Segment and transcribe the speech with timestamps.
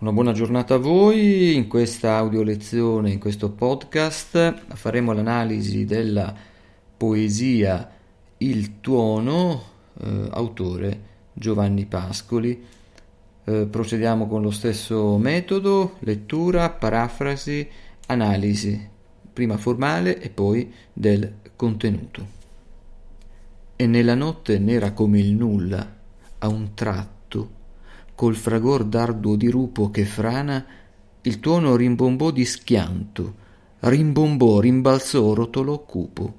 [0.00, 6.32] Una buona giornata a voi, in questa audio lezione, in questo podcast faremo l'analisi della
[6.96, 7.90] poesia
[8.36, 9.60] Il tuono,
[10.00, 11.00] eh, autore
[11.32, 12.64] Giovanni Pascoli.
[13.42, 17.68] Eh, procediamo con lo stesso metodo, lettura, parafrasi,
[18.06, 18.88] analisi,
[19.32, 22.24] prima formale e poi del contenuto.
[23.74, 25.96] E nella notte nera come il nulla,
[26.38, 27.17] a un tratto,
[28.18, 30.66] col fragor darduo di rupo che frana,
[31.22, 33.34] il tuono rimbombò di schianto,
[33.78, 36.34] rimbombò, rimbalzò, rotolò cupo,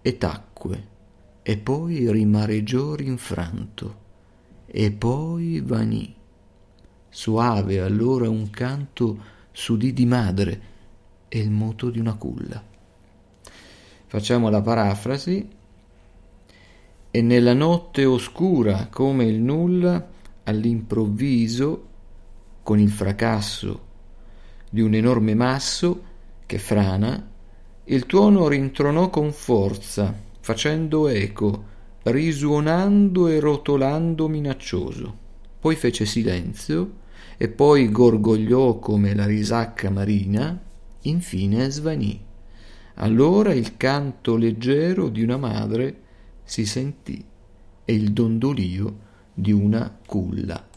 [0.00, 0.88] e tacque,
[1.42, 3.96] e poi rimareggiò rinfranto,
[4.64, 6.14] e poi vanì.
[7.10, 9.18] Soave allora un canto
[9.52, 10.60] s'udì di madre
[11.28, 12.64] e il moto di una culla.
[14.06, 15.48] Facciamo la parafrasi.
[17.10, 20.09] E nella notte oscura come il nulla,
[20.44, 21.88] all'improvviso,
[22.62, 23.88] con il fracasso
[24.70, 26.04] di un enorme masso
[26.46, 27.28] che frana,
[27.84, 31.64] il tuono rintronò con forza, facendo eco,
[32.02, 35.18] risuonando e rotolando minaccioso.
[35.58, 36.98] Poi fece silenzio
[37.36, 40.58] e poi gorgogliò come la risacca marina,
[41.02, 42.24] infine svanì.
[42.94, 46.00] Allora il canto leggero di una madre
[46.44, 47.24] si sentì
[47.84, 50.68] e il dondolio di una culla.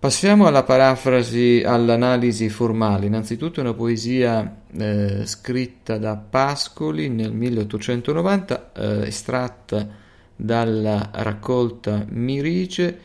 [0.00, 3.04] Passiamo alla parafrasi, all'analisi formale.
[3.04, 9.86] Innanzitutto è una poesia eh, scritta da Pascoli nel 1890, eh, estratta
[10.34, 12.98] dalla raccolta Mirice,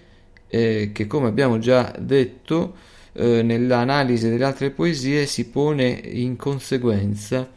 [0.47, 2.75] eh, che come abbiamo già detto
[3.11, 7.49] eh, nell'analisi delle altre poesie si pone in conseguenza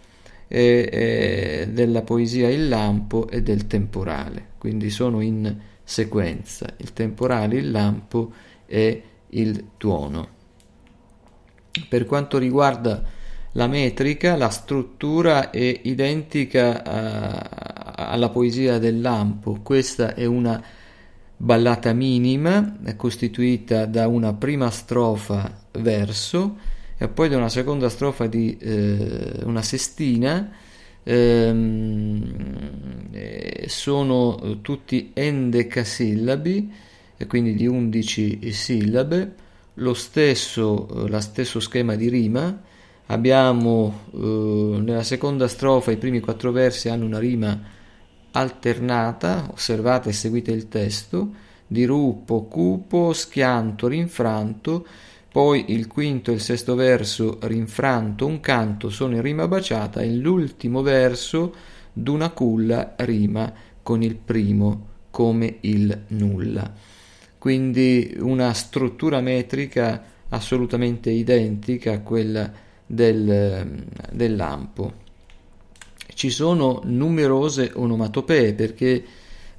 [0.48, 5.56] eh, eh, della poesia Il lampo e del temporale, quindi sono in
[5.88, 8.30] sequenza, il temporale, il lampo
[8.66, 10.28] e il tuono.
[11.88, 13.02] Per quanto riguarda
[13.52, 19.60] la metrica, la struttura è identica a, alla poesia del lampo.
[19.62, 20.62] Questa è una
[21.34, 26.58] ballata minima, costituita da una prima strofa verso
[26.98, 30.50] e poi da una seconda strofa di eh, una sestina
[31.08, 32.22] ehm,
[33.10, 36.72] eh, sono tutti endecasillabi,
[37.16, 39.34] e quindi di 11 sillabe,
[39.74, 42.60] lo stesso, la stesso schema di rima,
[43.06, 47.58] abbiamo eh, nella seconda strofa i primi quattro versi hanno una rima
[48.32, 54.86] alternata, osservate e seguite il testo, di rupo, cupo, schianto, rinfranto,
[55.38, 60.12] poi il quinto e il sesto verso rinfranto un canto sono in rima baciata e
[60.12, 61.54] l'ultimo verso
[61.92, 66.74] d'una culla rima con il primo come il nulla.
[67.38, 72.52] Quindi una struttura metrica assolutamente identica a quella
[72.84, 74.92] del, del lampo.
[76.14, 79.04] Ci sono numerose onomatopee perché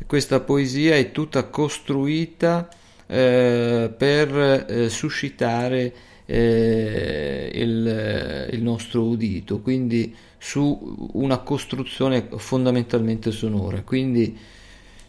[0.05, 2.67] questa poesia è tutta costruita
[3.11, 5.91] eh, per eh, suscitare
[6.27, 13.81] eh, il, il, nostro udito, quindi su una costruzione fondamentalmente sonora.
[13.81, 14.37] Quindi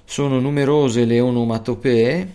[0.02, 2.34] sono numerose le onomatopee,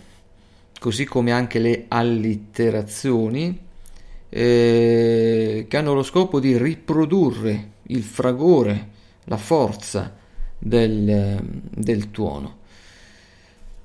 [0.78, 3.58] così come anche le allitterazioni,
[4.28, 8.88] eh, che hanno lo scopo di riprodurre il fragore,
[9.24, 10.14] la forza
[10.56, 12.58] del, del tuono.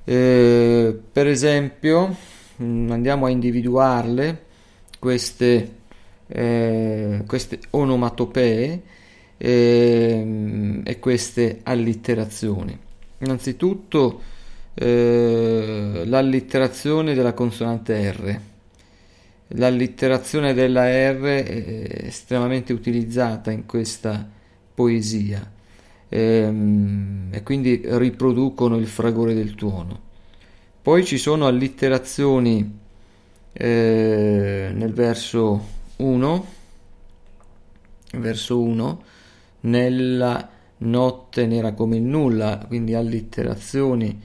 [0.03, 2.15] Eh, per esempio,
[2.61, 4.45] mm, andiamo a individuarle
[4.99, 5.71] queste,
[6.27, 8.81] eh, queste onomatopee
[9.37, 12.77] eh, e queste allitterazioni.
[13.19, 14.21] Innanzitutto
[14.73, 18.39] eh, l'allitterazione della consonante R.
[19.55, 24.27] L'allitterazione della R è estremamente utilizzata in questa
[24.73, 25.59] poesia
[26.13, 30.09] ehm, e quindi riproducono il fragore del tuono.
[30.81, 32.79] Poi ci sono allitterazioni
[33.53, 35.65] eh, nel verso
[35.97, 36.45] 1,
[38.17, 39.03] verso 1,
[39.61, 40.49] nella
[40.79, 44.19] notte nera come il nulla, quindi allitterazioni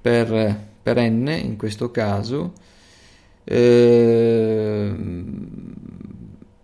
[0.00, 2.52] per, n in questo caso,
[3.44, 4.94] eh,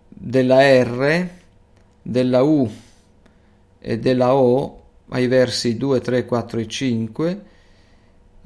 [0.07, 1.29] della R,
[2.01, 2.84] della U e
[3.99, 7.41] della O ai versi 2, 3, 4 e 5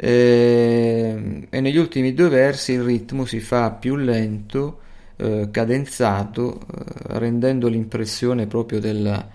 [0.02, 4.80] eh, e negli ultimi due versi il ritmo si fa più lento,
[5.18, 9.30] eh, cadenzato, eh, rendendo l'impressione proprio della,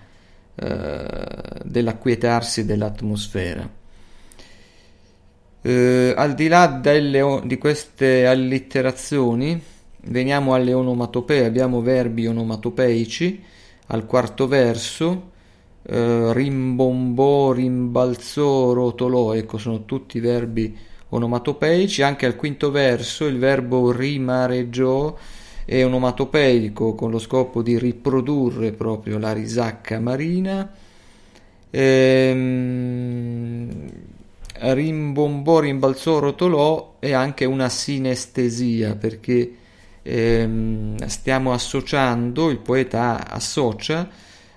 [0.55, 1.05] eh,
[1.63, 3.69] dell'acquietarsi dell'atmosfera.
[5.61, 9.61] Eh, al di là delle, di queste allitterazioni,
[10.07, 13.43] veniamo alle onomatopee, abbiamo verbi onomatopeici,
[13.87, 15.33] al quarto verso,
[15.87, 20.75] eh, rimbombò, rimbalzò, rotolò, ecco sono tutti verbi
[21.09, 25.15] onomatopeici, anche al quinto verso il verbo rimareggiò
[25.63, 30.71] è onomatopeico con lo scopo di riprodurre proprio la risacca marina.
[31.69, 33.89] Ehm,
[34.57, 39.55] rimbombò, rimbalzò, rotolò è anche una sinestesia perché
[40.01, 44.09] ehm, stiamo associando, il poeta associa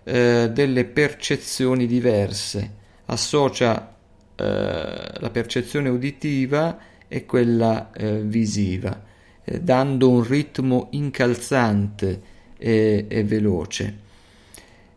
[0.08, 2.76] eh, delle percezioni diverse,
[3.06, 3.94] associa
[4.34, 9.04] eh, la percezione uditiva e quella eh, visiva,
[9.44, 12.22] eh, dando un ritmo incalzante
[12.56, 13.98] e, e veloce.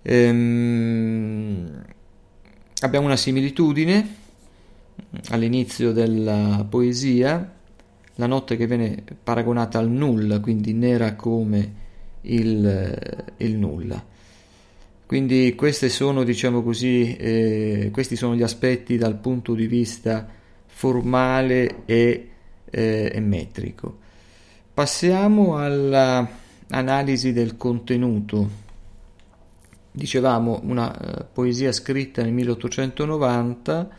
[0.02, 1.84] Ehm,
[2.80, 4.16] abbiamo una similitudine
[5.31, 7.54] all'inizio della poesia,
[8.16, 11.74] la notte che viene paragonata al nulla, quindi nera come
[12.22, 14.06] il, il nulla.
[15.12, 15.58] Quindi
[15.90, 20.25] sono, diciamo così, eh, questi sono gli aspetti dal punto di vista
[20.66, 22.30] formale e,
[22.69, 23.98] eh, e metrico.
[24.74, 28.50] Passiamo all'analisi del contenuto.
[29.92, 33.90] Dicevamo una uh, poesia scritta nel 1890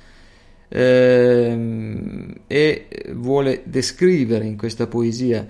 [0.68, 5.46] ehm, e vuole descrivere in questa poesia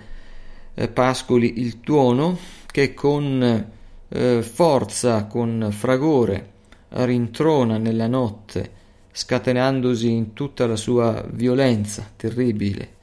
[0.75, 2.37] eh, Pascoli il tuono
[2.67, 3.81] che con
[4.13, 6.51] eh, forza, con fragore
[6.91, 8.81] rintrona nella notte,
[9.11, 13.01] scatenandosi in tutta la sua violenza terribile.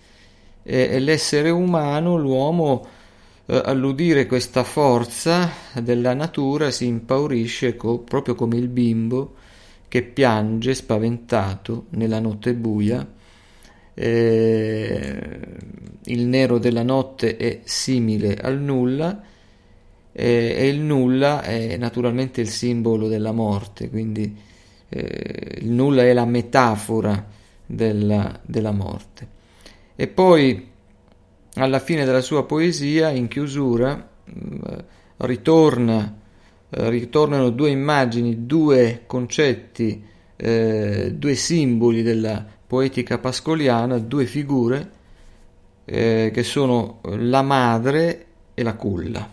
[0.63, 2.85] E, e l'essere umano, l'uomo,
[3.45, 5.50] eh, all'udire questa forza
[5.81, 9.35] della natura si impaurisce co- proprio come il bimbo
[9.88, 13.07] che piange spaventato nella notte buia.
[13.95, 15.39] Eh,
[16.06, 19.23] il nero della notte è simile al nulla
[20.19, 24.36] eh, e il nulla è naturalmente il simbolo della morte, quindi
[24.89, 27.25] eh, il nulla è la metafora
[27.66, 29.27] della, della morte.
[29.95, 30.68] E poi
[31.56, 34.83] alla fine della sua poesia, in chiusura, mh,
[35.18, 36.18] ritorna
[36.71, 40.04] eh, ritornano due immagini, due concetti,
[40.36, 44.92] eh, due simboli della poetica pascoliana, due figure
[45.86, 49.27] eh, che sono la madre e la culla,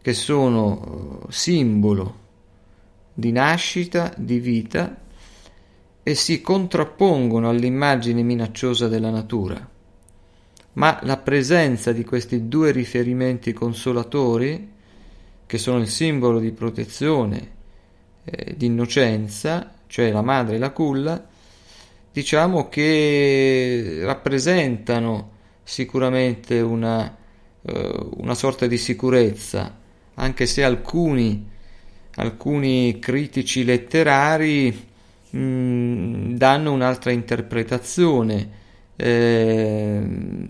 [0.00, 2.26] che sono eh, simbolo
[3.12, 4.96] di nascita, di vita
[6.02, 9.76] e si contrappongono all'immagine minacciosa della natura.
[10.74, 14.76] Ma la presenza di questi due riferimenti consolatori
[15.44, 17.50] che sono il simbolo di protezione,
[18.24, 21.26] eh, di innocenza, cioè la madre e la culla,
[22.12, 25.30] diciamo che rappresentano
[25.62, 27.16] sicuramente una,
[27.62, 29.77] eh, una sorta di sicurezza,
[30.20, 31.48] anche se alcuni,
[32.16, 34.86] alcuni critici letterari
[35.30, 38.50] mh, mm, danno un'altra interpretazione.
[38.96, 40.48] Eh,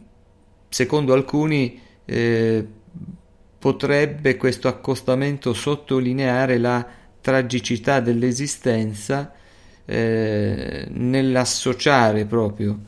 [0.69, 2.67] secondo alcuni eh,
[3.59, 6.87] potrebbe questo accostamento sottolineare la
[7.21, 9.33] tragicità dell'esistenza
[9.85, 12.79] eh, nell'associare proprio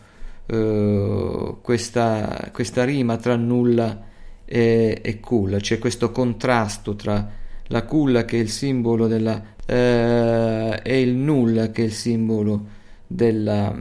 [0.47, 4.09] eh, questa, questa, rima tra nulla
[4.53, 7.31] e, e, culla, c'è questo contrasto tra
[7.69, 12.67] la culla che è il simbolo della eh, e il nulla che è il simbolo
[13.07, 13.73] della,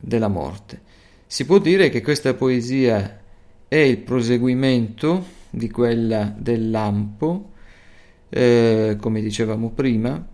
[0.00, 0.80] della morte.
[1.26, 3.20] Si può dire che questa poesia
[3.68, 7.50] è il proseguimento di quella del lampo,
[8.30, 10.26] eh, come dicevamo prima,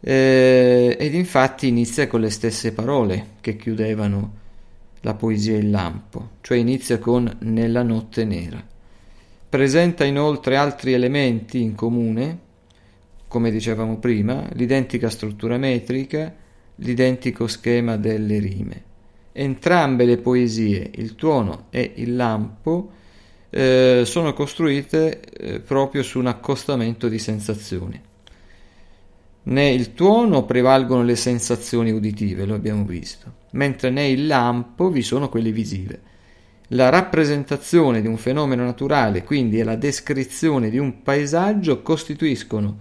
[0.00, 4.44] eh, ed infatti inizia con le stesse parole che chiudevano
[5.06, 8.60] la poesia Il lampo, cioè inizia con Nella notte nera.
[9.48, 12.38] Presenta inoltre altri elementi in comune,
[13.28, 16.34] come dicevamo prima, l'identica struttura metrica,
[16.76, 18.82] l'identico schema delle rime.
[19.30, 22.90] Entrambe le poesie, il tuono e il lampo,
[23.50, 28.00] eh, sono costruite eh, proprio su un accostamento di sensazioni.
[29.48, 35.52] Nel tuono prevalgono le sensazioni uditive, lo abbiamo visto, mentre nel lampo vi sono quelle
[35.52, 36.00] visive.
[36.70, 42.76] La rappresentazione di un fenomeno naturale, quindi, e la descrizione di un paesaggio costituiscono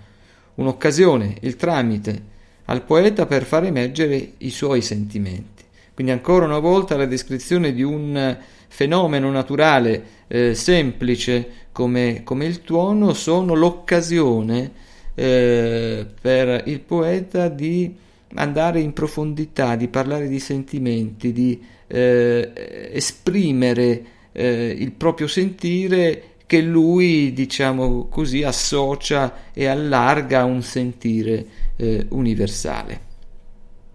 [0.55, 2.33] un'occasione, il tramite
[2.65, 5.63] al poeta per far emergere i suoi sentimenti.
[5.93, 12.61] Quindi ancora una volta la descrizione di un fenomeno naturale eh, semplice come, come, il
[12.63, 14.71] tuono sono l'occasione
[15.15, 17.95] eh, per il poeta di
[18.35, 22.51] andare in profondità, di parlare di sentimenti, di eh,
[22.91, 31.45] esprimere eh, il proprio sentire che lui, diciamo così, associa e allarga a un sentire
[31.75, 33.01] eh, universale.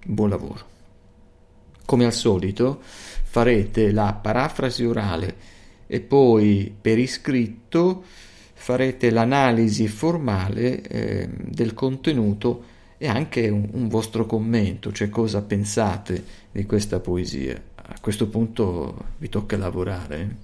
[0.04, 0.68] Buon lavoro.
[1.84, 5.36] Come al solito farete la parafrasi orale
[5.86, 8.04] e poi per iscritto
[8.61, 12.64] farete l'analisi formale eh, del contenuto
[12.99, 17.59] e anche un, un, vostro commento, cioè cosa pensate di questa poesia.
[17.75, 20.37] A questo punto vi tocca lavorare.